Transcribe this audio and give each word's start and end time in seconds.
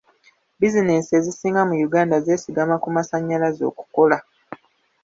Bizinensi 0.59 1.11
ezisinga 1.19 1.61
mu 1.69 1.75
Uganda 1.87 2.15
zesigama 2.25 2.75
ku 2.83 2.87
masannyalaze 2.95 3.63
okukola. 3.71 4.17